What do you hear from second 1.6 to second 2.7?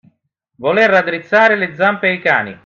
zampe ai cani.